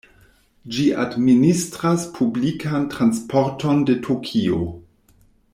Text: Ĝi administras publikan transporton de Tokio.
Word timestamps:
Ĝi 0.75 0.85
administras 1.03 2.07
publikan 2.17 2.89
transporton 2.97 3.87
de 3.91 4.01
Tokio. 4.09 4.63